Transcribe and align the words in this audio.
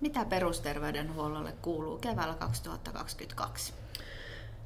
mitä 0.00 0.24
perusterveydenhuollolle 0.24 1.52
kuuluu 1.62 1.98
keväällä 1.98 2.34
2022? 2.34 3.72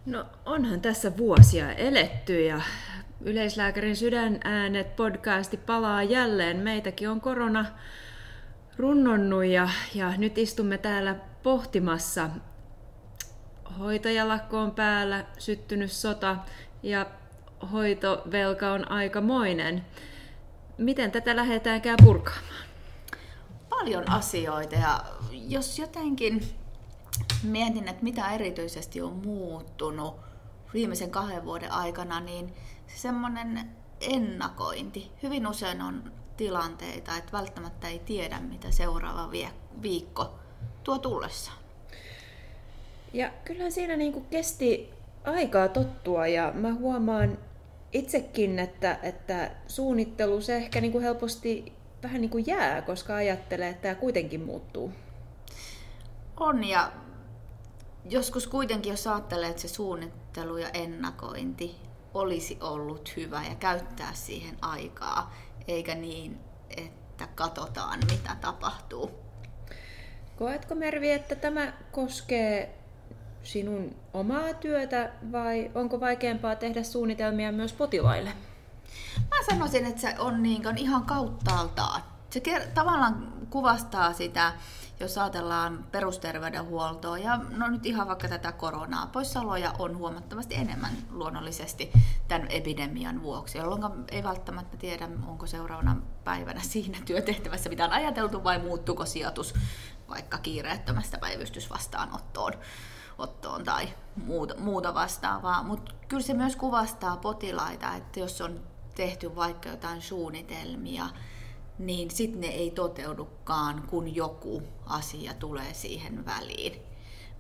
No 0.07 0.25
onhan 0.47 0.81
tässä 0.81 1.17
vuosia 1.17 1.73
eletty 1.73 2.45
ja 2.45 2.61
Yleislääkärin 3.21 3.97
sydänäänet 3.97 4.97
podcasti 4.97 5.57
palaa 5.57 6.03
jälleen. 6.03 6.57
Meitäkin 6.57 7.09
on 7.09 7.21
korona 7.21 7.67
runnonnut 8.77 9.45
ja, 9.45 9.69
ja 9.95 10.17
nyt 10.17 10.39
istumme 10.39 10.79
täällä 10.79 11.17
pohtimassa. 11.43 12.31
Hoitajalakko 13.79 14.59
on 14.59 14.71
päällä, 14.71 15.25
syttynyt 15.39 15.93
sota 15.93 16.37
ja 16.83 17.07
hoitovelka 17.73 18.73
on 18.73 18.91
aikamoinen. 18.91 19.85
Miten 20.79 21.11
tätä 21.11 21.37
lähdetäänkään 21.37 21.97
purkaamaan? 22.05 22.74
Paljon 23.85 24.11
asioita 24.11 24.75
ja 24.75 25.05
jos 25.49 25.79
jotenkin 25.79 26.45
mietin, 27.43 27.89
että 27.89 28.03
mitä 28.03 28.31
erityisesti 28.31 29.01
on 29.01 29.13
muuttunut 29.13 30.15
viimeisen 30.75 31.11
kahden 31.11 31.45
vuoden 31.45 31.73
aikana, 31.73 32.21
niin 32.21 32.55
semmoinen 32.87 33.71
ennakointi. 34.01 35.11
Hyvin 35.23 35.47
usein 35.47 35.83
on 35.83 36.13
tilanteita, 36.37 37.17
että 37.17 37.33
välttämättä 37.33 37.89
ei 37.89 37.99
tiedä, 37.99 38.41
mitä 38.41 38.71
seuraava 38.71 39.31
viikko 39.83 40.35
tuo 40.85 40.99
tullessa. 40.99 41.53
Ja 43.13 43.31
kyllä 43.45 43.71
siinä 43.71 43.97
niin 43.97 44.13
kuin 44.13 44.25
kesti 44.25 44.91
aikaa 45.25 45.69
tottua 45.69 46.27
ja 46.27 46.53
mä 46.55 46.75
huomaan 46.75 47.39
itsekin, 47.93 48.59
että, 48.59 48.99
että 49.03 49.51
suunnittelu 49.67 50.41
se 50.41 50.57
ehkä 50.57 50.81
niin 50.81 50.93
kuin 50.93 51.05
helposti 51.05 51.73
vähän 52.05 52.21
niin 52.21 52.31
kuin 52.31 52.47
jää, 52.47 52.83
koska 52.83 53.15
ajattelee, 53.15 53.69
että 53.69 53.83
tämä 53.83 53.95
kuitenkin 53.95 54.45
muuttuu. 54.45 54.93
On 56.37 56.65
ja 56.65 56.93
joskus 58.11 58.47
kuitenkin, 58.47 58.91
jos 58.91 59.07
ajattelee, 59.07 59.49
että 59.49 59.63
se 59.63 59.69
suunnittelu 59.69 60.57
ja 60.57 60.69
ennakointi 60.69 61.77
olisi 62.15 62.59
ollut 62.61 63.17
hyvä 63.17 63.43
ja 63.49 63.55
käyttää 63.55 64.15
siihen 64.15 64.57
aikaa, 64.63 65.35
eikä 65.69 65.95
niin, 65.95 66.39
että 66.77 67.29
katsotaan 67.35 68.01
mitä 68.11 68.37
tapahtuu. 68.41 69.11
Koetko 70.37 70.75
Mervi, 70.75 71.11
että 71.11 71.35
tämä 71.35 71.73
koskee 71.93 72.79
sinun 73.43 73.97
omaa 74.15 74.55
työtä 74.55 75.13
vai 75.33 75.71
onko 75.75 76.01
vaikeampaa 76.01 76.57
tehdä 76.57 76.83
suunnitelmia 76.83 77.53
myös 77.53 77.73
potilaille? 77.73 78.31
Mä 79.21 79.37
sanoisin, 79.51 79.87
että 79.87 80.01
se 80.01 80.15
on 80.19 80.43
niin 80.43 80.79
ihan 80.79 81.05
kauttaaltaan. 81.05 82.03
Se 82.31 82.71
tavallaan 82.75 83.33
kuvastaa 83.51 84.13
sitä 84.13 84.53
jos 85.01 85.19
ajatellaan 85.19 85.87
perusterveydenhuoltoa 85.93 87.19
ja 87.19 87.41
no 87.51 87.69
nyt 87.69 87.87
ihan 87.87 88.09
vaikka 88.09 88.29
tätä 88.29 88.53
koronaa, 88.53 89.07
poissaoloja 89.07 89.73
on 89.79 89.97
huomattavasti 89.97 90.55
enemmän 90.55 90.93
luonnollisesti 91.11 91.93
tämän 92.29 92.51
epidemian 92.51 93.23
vuoksi, 93.23 93.59
jolloin 93.59 93.83
ei 94.11 94.25
välttämättä 94.25 94.77
tiedä, 94.77 95.09
onko 95.27 95.47
seuraavana 95.47 95.97
päivänä 96.25 96.61
siinä 96.61 96.99
työtehtävässä 97.05 97.71
mitä 97.71 97.85
on 97.85 97.93
ajateltu 97.93 98.45
vai 98.45 98.59
muuttuuko 98.59 99.07
sijoitus 99.07 99.55
vaikka 100.09 100.39
kiireettömästä 100.39 101.19
päivystysvastaanottoon 101.19 102.53
ottoon 103.19 103.65
tai 103.65 103.89
muuta, 104.25 104.55
muuta 104.59 104.95
vastaavaa. 104.95 105.63
Mutta 105.63 105.93
kyllä 106.09 106.23
se 106.23 106.35
myös 106.35 106.57
kuvastaa 106.57 107.17
potilaita, 107.17 107.95
että 107.95 108.21
jos 108.21 108.41
on 108.41 108.61
tehty 108.95 109.37
vaikka 109.37 109.69
jotain 109.69 110.03
suunnitelmia, 110.03 111.07
niin 111.79 112.11
sitten 112.11 112.41
ne 112.41 112.47
ei 112.47 112.71
toteudukaan, 112.71 113.83
kun 113.87 114.15
joku 114.15 114.63
asia 114.87 115.35
tulee 115.35 115.75
siihen 115.75 116.27
väliin, 116.27 116.83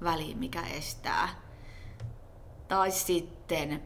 väliin 0.02 0.38
mikä 0.38 0.62
estää. 0.76 1.28
Tai 2.68 2.90
sitten 2.90 3.82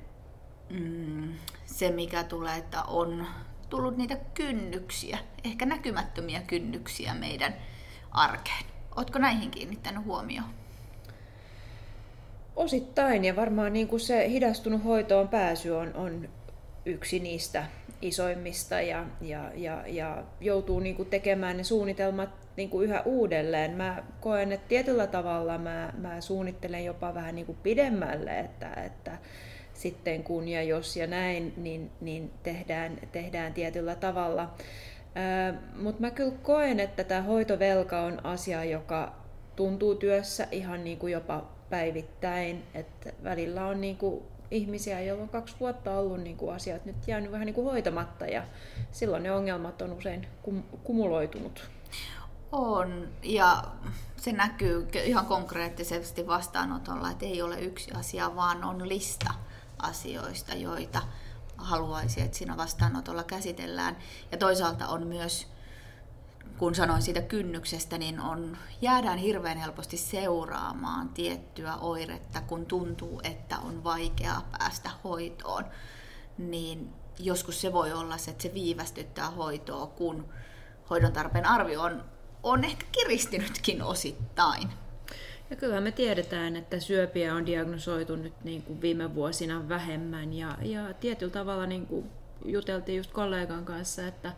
mm, 0.70 1.34
se, 1.66 1.90
mikä 1.90 2.24
tulee, 2.24 2.56
että 2.56 2.82
on 2.82 3.26
tullut 3.70 3.96
niitä 3.96 4.16
kynnyksiä, 4.34 5.18
ehkä 5.44 5.66
näkymättömiä 5.66 6.40
kynnyksiä 6.40 7.14
meidän 7.14 7.54
arkeen. 8.10 8.64
Oletko 8.96 9.18
näihin 9.18 9.50
kiinnittänyt 9.50 10.04
huomioon? 10.04 10.48
Osittain 12.56 13.24
ja 13.24 13.36
varmaan 13.36 13.72
niin 13.72 13.88
kuin 13.88 14.00
se 14.00 14.28
hidastunut 14.28 14.84
hoitoon 14.84 15.28
pääsy 15.28 15.70
on, 15.70 15.94
on 15.94 16.28
yksi 16.88 17.18
niistä 17.18 17.64
isoimmista 18.02 18.80
ja, 18.80 19.06
ja, 19.20 19.50
ja, 19.54 19.82
ja 19.86 20.24
joutuu 20.40 20.80
niin 20.80 20.96
kuin 20.96 21.08
tekemään 21.08 21.56
ne 21.56 21.64
suunnitelmat 21.64 22.30
niin 22.56 22.70
kuin 22.70 22.84
yhä 22.84 23.02
uudelleen. 23.04 23.70
Mä 23.70 24.02
koen, 24.20 24.52
että 24.52 24.68
tietyllä 24.68 25.06
tavalla 25.06 25.58
mä, 25.58 25.92
mä 25.98 26.20
suunnittelen 26.20 26.84
jopa 26.84 27.14
vähän 27.14 27.34
niin 27.34 27.46
kuin 27.46 27.58
pidemmälle, 27.62 28.38
että, 28.38 28.74
että 28.74 29.18
sitten 29.74 30.24
kun 30.24 30.48
ja 30.48 30.62
jos 30.62 30.96
ja 30.96 31.06
näin, 31.06 31.52
niin, 31.56 31.90
niin 32.00 32.30
tehdään, 32.42 32.98
tehdään 33.12 33.54
tietyllä 33.54 33.94
tavalla. 33.94 34.54
Mutta 35.76 36.00
mä 36.00 36.10
kyllä 36.10 36.34
koen, 36.42 36.80
että 36.80 37.04
tämä 37.04 37.22
hoitovelka 37.22 38.00
on 38.00 38.26
asia, 38.26 38.64
joka 38.64 39.16
tuntuu 39.56 39.94
työssä 39.94 40.48
ihan 40.50 40.84
niin 40.84 40.98
kuin 40.98 41.12
jopa 41.12 41.48
päivittäin, 41.70 42.62
että 42.74 43.12
välillä 43.24 43.66
on 43.66 43.80
niin 43.80 43.96
kuin 43.96 44.22
ihmisiä, 44.50 45.00
joilla 45.00 45.22
on 45.22 45.28
kaksi 45.28 45.56
vuotta 45.60 45.98
ollut 45.98 46.20
niin 46.20 46.36
kuin 46.36 46.54
asiat 46.54 46.84
nyt 46.84 47.08
jäänyt 47.08 47.32
vähän 47.32 47.46
niin 47.46 47.54
kuin 47.54 47.64
hoitamatta 47.64 48.26
ja 48.26 48.42
silloin 48.92 49.22
ne 49.22 49.32
ongelmat 49.32 49.82
on 49.82 49.92
usein 49.92 50.26
kum- 50.42 50.78
kumuloitunut. 50.84 51.70
On, 52.52 53.08
ja 53.22 53.64
se 54.16 54.32
näkyy 54.32 54.88
ihan 55.04 55.26
konkreettisesti 55.26 56.26
vastaanotolla, 56.26 57.10
että 57.10 57.26
ei 57.26 57.42
ole 57.42 57.60
yksi 57.60 57.90
asia, 57.92 58.36
vaan 58.36 58.64
on 58.64 58.88
lista 58.88 59.34
asioista, 59.78 60.54
joita 60.54 61.02
haluaisi, 61.56 62.20
että 62.20 62.38
siinä 62.38 62.56
vastaanotolla 62.56 63.24
käsitellään. 63.24 63.96
Ja 64.32 64.38
toisaalta 64.38 64.88
on 64.88 65.06
myös 65.06 65.46
kun 66.58 66.74
sanoin 66.74 67.02
siitä 67.02 67.22
kynnyksestä, 67.22 67.98
niin 67.98 68.20
on, 68.20 68.56
jäädään 68.80 69.18
hirveän 69.18 69.58
helposti 69.58 69.96
seuraamaan 69.96 71.08
tiettyä 71.08 71.76
oiretta, 71.76 72.40
kun 72.40 72.66
tuntuu, 72.66 73.20
että 73.24 73.58
on 73.58 73.84
vaikeaa 73.84 74.48
päästä 74.58 74.90
hoitoon. 75.04 75.64
Niin 76.38 76.92
joskus 77.18 77.60
se 77.60 77.72
voi 77.72 77.92
olla 77.92 78.18
se, 78.18 78.30
että 78.30 78.42
se 78.42 78.54
viivästyttää 78.54 79.30
hoitoa, 79.30 79.86
kun 79.86 80.28
hoidon 80.90 81.12
tarpeen 81.12 81.46
arvio 81.46 81.82
on, 81.82 82.04
on 82.42 82.64
ehkä 82.64 82.86
kiristynytkin 82.92 83.82
osittain. 83.82 84.68
Ja 85.50 85.56
kyllä 85.56 85.80
me 85.80 85.92
tiedetään, 85.92 86.56
että 86.56 86.80
syöpiä 86.80 87.34
on 87.34 87.46
diagnosoitu 87.46 88.16
nyt 88.16 88.44
niin 88.44 88.62
kuin 88.62 88.80
viime 88.80 89.14
vuosina 89.14 89.68
vähemmän 89.68 90.32
ja, 90.32 90.58
ja 90.62 90.94
tietyllä 90.94 91.32
tavalla 91.32 91.66
niin 91.66 91.86
kuin 91.86 92.10
juteltiin 92.44 92.96
just 92.96 93.10
kollegan 93.10 93.64
kanssa, 93.64 94.06
että 94.06 94.32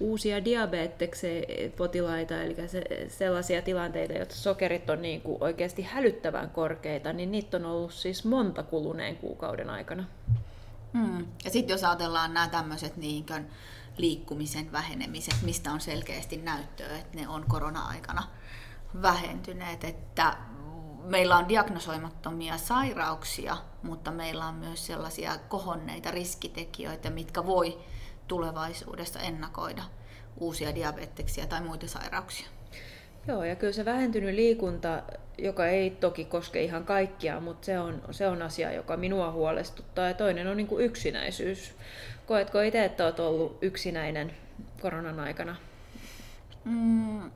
uusia 0.00 0.44
diabeteksen-potilaita, 0.44 2.42
eli 2.42 2.56
se, 2.68 2.82
sellaisia 3.08 3.62
tilanteita, 3.62 4.12
joissa 4.12 4.42
sokerit 4.42 4.90
on 4.90 5.02
niin 5.02 5.20
kuin 5.20 5.38
oikeasti 5.40 5.82
hälyttävän 5.82 6.50
korkeita, 6.50 7.12
niin 7.12 7.32
niitä 7.32 7.56
on 7.56 7.66
ollut 7.66 7.92
siis 7.92 8.24
monta 8.24 8.62
kuluneen 8.62 9.16
kuukauden 9.16 9.70
aikana. 9.70 10.04
Hmm. 10.92 11.26
Ja 11.44 11.50
sitten 11.50 11.74
jos 11.74 11.84
ajatellaan 11.84 12.34
nämä 12.34 12.48
tämmöiset 12.48 12.96
niin 12.96 13.26
liikkumisen 13.96 14.72
vähenemiset, 14.72 15.34
mistä 15.42 15.72
on 15.72 15.80
selkeästi 15.80 16.36
näyttöä, 16.36 16.98
että 16.98 17.18
ne 17.18 17.28
on 17.28 17.44
korona-aikana 17.48 18.22
vähentyneet, 19.02 19.84
että 19.84 20.36
meillä 21.04 21.36
on 21.36 21.48
diagnosoimattomia 21.48 22.58
sairauksia, 22.58 23.56
mutta 23.82 24.10
meillä 24.10 24.46
on 24.46 24.54
myös 24.54 24.86
sellaisia 24.86 25.38
kohonneita 25.48 26.10
riskitekijöitä, 26.10 27.10
mitkä 27.10 27.46
voi 27.46 27.78
tulevaisuudessa 28.30 29.20
ennakoida 29.20 29.82
uusia 30.36 30.74
diabeteksia 30.74 31.46
tai 31.46 31.60
muita 31.60 31.88
sairauksia. 31.88 32.46
Joo, 33.26 33.44
ja 33.44 33.56
kyllä 33.56 33.72
se 33.72 33.84
vähentynyt 33.84 34.34
liikunta, 34.34 35.02
joka 35.38 35.66
ei 35.66 35.90
toki 35.90 36.24
koske 36.24 36.62
ihan 36.62 36.84
kaikkia, 36.84 37.40
mutta 37.40 37.66
se 37.66 37.78
on, 37.78 38.02
se 38.10 38.28
on 38.28 38.42
asia, 38.42 38.72
joka 38.72 38.96
minua 38.96 39.32
huolestuttaa. 39.32 40.08
Ja 40.08 40.14
toinen 40.14 40.46
on 40.46 40.56
niin 40.56 40.66
kuin 40.66 40.84
yksinäisyys. 40.84 41.74
Koetko 42.26 42.60
itse, 42.60 42.84
että 42.84 43.04
olet 43.04 43.20
ollut 43.20 43.58
yksinäinen 43.62 44.32
koronan 44.80 45.20
aikana? 45.20 45.56
Mm, 46.64 47.30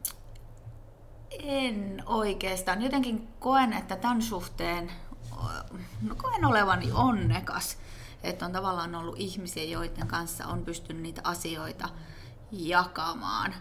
en 1.42 2.02
oikeastaan. 2.06 2.82
Jotenkin 2.82 3.28
koen, 3.40 3.72
että 3.72 3.96
tämän 3.96 4.22
suhteen 4.22 4.90
no 6.08 6.14
koen 6.14 6.44
olevani 6.44 6.92
onnekas 6.92 7.78
että 8.24 8.46
on 8.46 8.52
tavallaan 8.52 8.94
ollut 8.94 9.18
ihmisiä, 9.18 9.64
joiden 9.64 10.08
kanssa 10.08 10.46
on 10.46 10.64
pystynyt 10.64 11.02
niitä 11.02 11.20
asioita 11.24 11.88
jakamaan. 12.52 13.54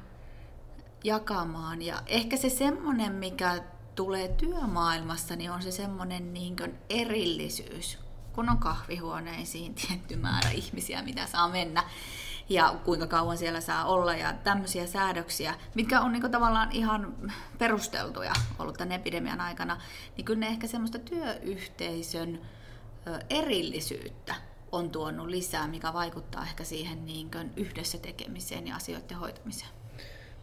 jakamaan. 1.04 1.82
Ja 1.82 2.04
ehkä 2.06 2.38
se 2.38 2.50
semmoinen, 2.50 3.12
mikä 3.12 3.64
tulee 3.96 4.28
työmaailmassa, 4.28 5.36
niin 5.36 5.52
on 5.52 5.62
se 5.62 5.72
semmoinen 5.72 6.34
niin 6.34 6.56
erillisyys, 6.90 8.00
kun 8.34 8.50
on 8.50 8.58
kahvihuoneisiin 8.58 9.76
tietty 9.88 10.16
määrä 10.16 10.50
ihmisiä, 10.50 11.02
mitä 11.02 11.26
saa 11.26 11.48
mennä, 11.48 11.84
ja 12.50 12.76
kuinka 12.86 13.08
kauan 13.08 13.38
siellä 13.38 13.62
saa 13.62 13.86
olla 13.86 14.14
ja 14.14 14.34
tämmöisiä 14.34 14.88
säädöksiä, 14.88 15.56
mitkä 15.76 16.02
on 16.02 16.12
niin 16.12 16.32
tavallaan 16.32 16.72
ihan 16.72 17.16
perusteltuja 17.58 18.34
ollut 18.60 18.78
tämän 18.78 18.92
epidemian 18.92 19.42
aikana, 19.42 19.82
niin 20.18 20.26
kyllä 20.26 20.40
ne 20.40 20.48
ehkä 20.48 20.68
semmoista 20.68 21.00
työyhteisön 21.00 22.42
erillisyyttä 23.30 24.36
on 24.74 24.90
tuonut 24.90 25.28
lisää, 25.28 25.68
mikä 25.68 25.94
vaikuttaa 25.94 26.44
ehkä 26.44 26.64
siihen 26.64 27.06
niin 27.06 27.30
yhdessä 27.58 27.98
tekemiseen 27.98 28.68
ja 28.68 28.76
asioiden 28.76 29.18
hoitamiseen. 29.18 29.72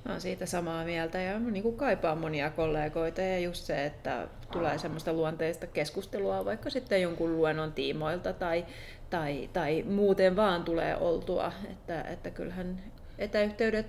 Mä 0.04 0.12
oon 0.12 0.20
siitä 0.20 0.46
samaa 0.46 0.84
mieltä 0.84 1.20
ja 1.20 1.38
niin 1.38 1.76
kaipaan 1.76 2.18
monia 2.18 2.50
kollegoita 2.50 3.20
ja 3.20 3.38
just 3.38 3.64
se, 3.64 3.86
että 3.86 4.28
tulee 4.52 4.78
semmoista 4.78 5.12
luonteista 5.12 5.66
keskustelua 5.66 6.44
vaikka 6.44 6.70
sitten 6.70 7.02
jonkun 7.02 7.36
luennon 7.36 7.72
tiimoilta 7.72 8.32
tai, 8.32 8.66
tai, 9.10 9.50
tai 9.52 9.82
muuten 9.82 10.36
vaan 10.36 10.64
tulee 10.64 10.96
oltua. 10.96 11.52
Että, 11.70 12.02
että 12.02 12.30
kyllähän 12.30 12.82
etäyhteydet 13.18 13.86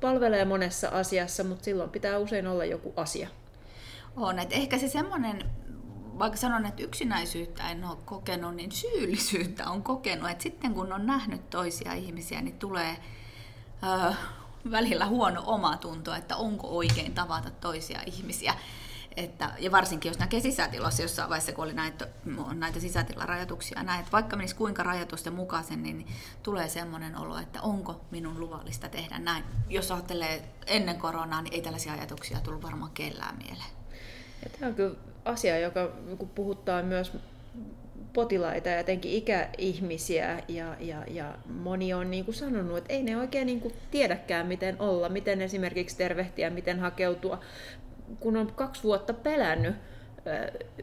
palvelee 0.00 0.44
monessa 0.44 0.88
asiassa, 0.88 1.44
mutta 1.44 1.64
silloin 1.64 1.90
pitää 1.90 2.18
usein 2.18 2.46
olla 2.46 2.64
joku 2.64 2.92
asia. 2.96 3.28
On, 4.16 4.38
että 4.38 4.54
ehkä 4.54 4.78
se 4.78 4.88
semmoinen, 4.88 5.42
vaikka 6.18 6.38
sanon, 6.38 6.66
että 6.66 6.82
yksinäisyyttä 6.82 7.70
en 7.70 7.84
ole 7.84 7.98
kokenut, 8.04 8.54
niin 8.54 8.72
syyllisyyttä 8.72 9.70
on 9.70 9.82
kokenut. 9.82 10.30
Että 10.30 10.42
sitten 10.42 10.74
kun 10.74 10.92
on 10.92 11.06
nähnyt 11.06 11.50
toisia 11.50 11.92
ihmisiä, 11.92 12.42
niin 12.42 12.58
tulee 12.58 12.96
äh, 13.84 14.18
välillä 14.70 15.06
huono 15.06 15.42
omatunto, 15.46 16.14
että 16.14 16.36
onko 16.36 16.68
oikein 16.68 17.14
tavata 17.14 17.50
toisia 17.50 18.00
ihmisiä. 18.06 18.54
Että, 19.16 19.50
ja 19.58 19.72
varsinkin 19.72 20.10
jos 20.10 20.18
näkee 20.18 20.40
sisätilassa 20.40 21.02
jossain 21.02 21.28
vaiheessa, 21.28 21.52
kun 21.52 21.64
oli 21.64 21.72
näitä, 21.72 22.08
näitä 22.54 22.80
sisätilarajoituksia, 22.80 23.82
näin, 23.82 24.00
että 24.00 24.12
vaikka 24.12 24.36
menisi 24.36 24.54
kuinka 24.54 24.82
rajoitusten 24.82 25.32
mukaisen, 25.32 25.82
niin 25.82 26.06
tulee 26.42 26.68
semmoinen 26.68 27.16
olo, 27.16 27.38
että 27.38 27.62
onko 27.62 28.00
minun 28.10 28.40
luvallista 28.40 28.88
tehdä 28.88 29.18
näin. 29.18 29.44
Jos 29.68 29.90
ajattelee 29.90 30.48
ennen 30.66 30.98
koronaa, 30.98 31.42
niin 31.42 31.54
ei 31.54 31.62
tällaisia 31.62 31.92
ajatuksia 31.92 32.40
tullut 32.40 32.62
varmaan 32.62 32.90
kellään 32.90 33.36
mieleen. 33.36 33.77
Ja 34.42 34.50
tämä 34.58 34.68
on 34.68 34.74
kyllä 34.74 34.94
asia, 35.24 35.58
joka 35.58 35.92
puhuttaa 36.34 36.82
myös 36.82 37.12
potilaita 38.12 38.68
ja 38.68 38.76
jotenkin 38.78 39.12
ikäihmisiä 39.12 40.42
ja, 40.48 40.76
ja, 40.80 41.04
ja 41.06 41.34
moni 41.46 41.94
on 41.94 42.10
niin 42.10 42.24
kuin 42.24 42.34
sanonut, 42.34 42.78
että 42.78 42.92
ei 42.92 43.02
ne 43.02 43.16
oikein 43.16 43.46
niin 43.46 43.60
kuin 43.60 43.74
tiedäkään 43.90 44.46
miten 44.46 44.76
olla, 44.80 45.08
miten 45.08 45.42
esimerkiksi 45.42 45.96
tervehtiä, 45.96 46.50
miten 46.50 46.80
hakeutua. 46.80 47.40
Kun 48.20 48.36
on 48.36 48.52
kaksi 48.52 48.82
vuotta 48.82 49.14
pelännyt 49.14 49.76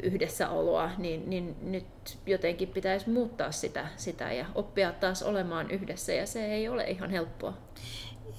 yhdessäoloa, 0.04 0.92
niin, 0.98 1.30
niin 1.30 1.56
nyt 1.62 2.18
jotenkin 2.26 2.68
pitäisi 2.68 3.10
muuttaa 3.10 3.52
sitä, 3.52 3.88
sitä 3.98 4.32
ja 4.32 4.46
oppia 4.56 4.92
taas 4.92 5.24
olemaan 5.24 5.72
yhdessä 5.72 6.14
ja 6.14 6.28
se 6.28 6.46
ei 6.46 6.70
ole 6.70 6.84
ihan 6.84 7.10
helppoa. 7.10 7.54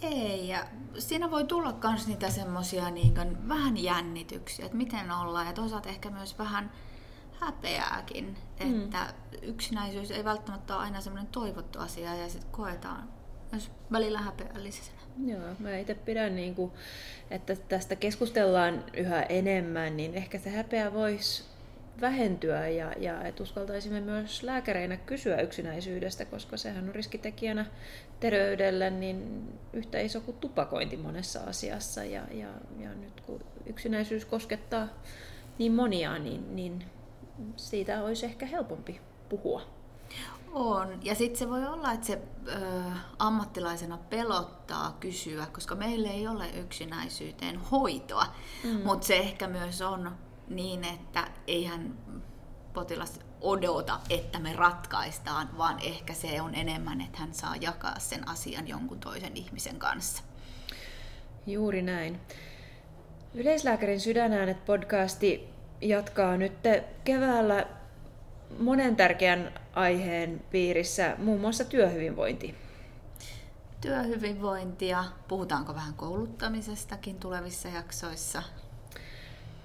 Ei, 0.02 0.48
ja 0.48 0.66
siinä 0.98 1.30
voi 1.30 1.44
tulla 1.44 1.74
myös 1.84 2.06
niitä 2.06 2.30
semmoisia 2.30 2.90
niin 2.90 3.48
vähän 3.48 3.82
jännityksiä, 3.82 4.64
että 4.64 4.76
miten 4.76 5.10
ollaan, 5.10 5.46
ja 5.46 5.52
toisaalta 5.52 5.88
ehkä 5.88 6.10
myös 6.10 6.38
vähän 6.38 6.72
häpeääkin, 7.40 8.36
mm. 8.64 8.82
että 8.82 9.14
mm. 9.32 9.48
yksinäisyys 9.48 10.10
ei 10.10 10.24
välttämättä 10.24 10.74
ole 10.74 10.82
aina 10.82 11.00
semmoinen 11.00 11.32
toivottu 11.32 11.78
asia 11.78 12.14
ja 12.14 12.28
sitten 12.28 12.50
koetaan 12.50 13.15
myös 13.52 13.70
välillä 13.92 14.18
häpeällisenä. 14.18 14.96
Joo, 15.26 15.40
mä 15.58 15.76
itse 15.76 15.94
pidän, 15.94 16.36
niin 16.36 16.54
kuin, 16.54 16.72
että 17.30 17.56
tästä 17.68 17.96
keskustellaan 17.96 18.84
yhä 18.96 19.22
enemmän, 19.22 19.96
niin 19.96 20.14
ehkä 20.14 20.38
se 20.38 20.50
häpeä 20.50 20.92
voisi 20.92 21.44
vähentyä 22.00 22.68
ja, 22.68 22.92
ja 22.98 23.24
että 23.24 23.42
uskaltaisimme 23.42 24.00
myös 24.00 24.42
lääkäreinä 24.42 24.96
kysyä 24.96 25.40
yksinäisyydestä, 25.40 26.24
koska 26.24 26.56
sehän 26.56 26.88
on 26.88 26.94
riskitekijänä 26.94 27.66
terveydelle 28.20 28.90
niin 28.90 29.48
yhtä 29.72 30.00
iso 30.00 30.20
kuin 30.20 30.36
tupakointi 30.36 30.96
monessa 30.96 31.40
asiassa. 31.40 32.04
Ja, 32.04 32.22
ja, 32.30 32.48
ja 32.78 32.94
nyt 32.94 33.20
kun 33.20 33.40
yksinäisyys 33.66 34.24
koskettaa 34.24 34.88
niin 35.58 35.72
monia, 35.72 36.18
niin, 36.18 36.56
niin 36.56 36.84
siitä 37.56 38.04
olisi 38.04 38.26
ehkä 38.26 38.46
helpompi 38.46 39.00
puhua. 39.28 39.62
On. 40.52 40.98
Ja 41.02 41.14
sitten 41.14 41.38
se 41.38 41.50
voi 41.50 41.66
olla, 41.66 41.92
että 41.92 42.06
se 42.06 42.22
ö, 42.48 42.60
ammattilaisena 43.18 43.98
pelottaa 43.98 44.96
kysyä, 45.00 45.46
koska 45.52 45.74
meillä 45.74 46.10
ei 46.10 46.28
ole 46.28 46.50
yksinäisyyteen 46.50 47.60
hoitoa. 47.70 48.26
Mm. 48.64 48.80
Mutta 48.84 49.06
se 49.06 49.16
ehkä 49.16 49.48
myös 49.48 49.82
on 49.82 50.16
niin, 50.48 50.84
että 50.84 51.28
eihän 51.46 51.98
potilas 52.72 53.20
odota, 53.40 54.00
että 54.10 54.38
me 54.38 54.52
ratkaistaan, 54.52 55.58
vaan 55.58 55.78
ehkä 55.82 56.14
se 56.14 56.40
on 56.40 56.54
enemmän, 56.54 57.00
että 57.00 57.18
hän 57.18 57.34
saa 57.34 57.56
jakaa 57.60 57.98
sen 57.98 58.28
asian 58.28 58.68
jonkun 58.68 59.00
toisen 59.00 59.36
ihmisen 59.36 59.78
kanssa. 59.78 60.22
Juuri 61.46 61.82
näin. 61.82 62.20
Yleislääkärin 63.34 64.00
sydänäänet 64.00 64.64
podcasti 64.64 65.48
jatkaa 65.80 66.36
nyt 66.36 66.52
keväällä 67.04 67.66
monen 68.58 68.96
tärkeän 68.96 69.52
aiheen 69.76 70.44
piirissä, 70.50 71.14
muun 71.18 71.40
muassa 71.40 71.64
työhyvinvointi. 71.64 72.54
Työhyvinvointia, 73.80 75.04
puhutaanko 75.28 75.74
vähän 75.74 75.94
kouluttamisestakin 75.94 77.16
tulevissa 77.20 77.68
jaksoissa? 77.68 78.42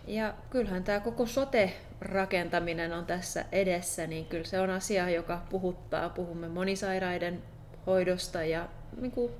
Ja 0.07 0.33
kyllähän 0.49 0.83
tämä 0.83 0.99
koko 0.99 1.25
sote-rakentaminen 1.25 2.93
on 2.93 3.05
tässä 3.05 3.45
edessä, 3.51 4.07
niin 4.07 4.25
kyllä 4.25 4.43
se 4.43 4.59
on 4.59 4.69
asia, 4.69 5.09
joka 5.09 5.41
puhuttaa. 5.49 6.09
Puhumme 6.09 6.47
monisairaiden 6.47 7.43
hoidosta 7.87 8.43
ja 8.43 8.67
niin 9.01 9.11
kuin, 9.11 9.31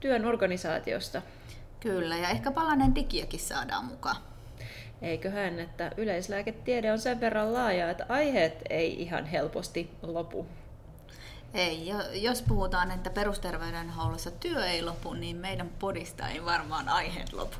työn 0.00 0.24
organisaatiosta. 0.24 1.22
Kyllä, 1.80 2.16
ja 2.16 2.28
ehkä 2.28 2.50
palanen 2.50 2.94
digiäkin 2.94 3.40
saadaan 3.40 3.84
mukaan. 3.84 4.29
Eiköhän, 5.02 5.58
että 5.58 5.92
yleislääketiede 5.96 6.92
on 6.92 6.98
sen 6.98 7.20
verran 7.20 7.52
laaja, 7.52 7.90
että 7.90 8.06
aiheet 8.08 8.62
ei 8.70 9.02
ihan 9.02 9.26
helposti 9.26 9.90
lopu. 10.02 10.46
Ei, 11.54 11.92
jos 12.12 12.42
puhutaan, 12.42 12.90
että 12.90 13.10
perusterveydenhuollossa 13.10 14.30
työ 14.30 14.66
ei 14.66 14.82
lopu, 14.82 15.14
niin 15.14 15.36
meidän 15.36 15.70
podista 15.78 16.28
ei 16.28 16.44
varmaan 16.44 16.88
aiheet 16.88 17.32
lopu. 17.32 17.56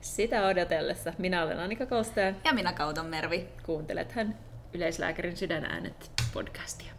Sitä 0.00 0.46
odotellessa. 0.46 1.12
Minä 1.18 1.42
olen 1.42 1.60
Annika 1.60 1.86
Kosteen. 1.86 2.36
Ja 2.44 2.54
minä 2.54 2.72
Kauton 2.72 3.06
Mervi. 3.06 3.48
Kuuntelethan 3.66 4.34
Yleislääkärin 4.74 5.36
sydänäänet 5.36 6.10
podcastia. 6.34 6.92